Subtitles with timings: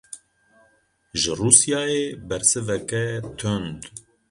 [1.19, 3.03] Ji Rûsyayê bersiveke
[3.37, 3.81] tund.